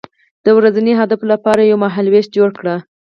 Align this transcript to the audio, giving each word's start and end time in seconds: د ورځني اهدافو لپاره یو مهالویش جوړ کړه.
د 0.45 0.47
ورځني 0.57 0.91
اهدافو 0.95 1.25
لپاره 1.33 1.61
یو 1.63 1.77
مهالویش 1.85 2.25
جوړ 2.35 2.49
کړه. 2.59 2.75